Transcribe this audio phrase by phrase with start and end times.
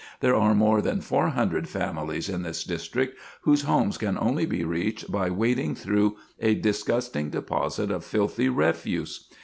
[0.19, 4.63] There are more than four hundred families in this district whose homes can only be
[4.63, 9.29] reached by wading through a disgusting deposit of filthy refuse.